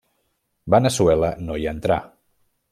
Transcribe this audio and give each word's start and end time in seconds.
Veneçuela 0.75 1.31
no 1.45 1.61
hi 1.65 1.71
entrà. 1.75 2.03